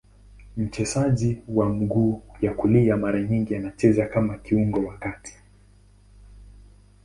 [0.57, 5.33] Mchezaji wa mguu ya kulia, mara nyingi anacheza kama kiungo wa kati.